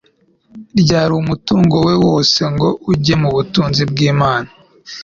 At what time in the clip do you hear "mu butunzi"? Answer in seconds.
3.21-3.81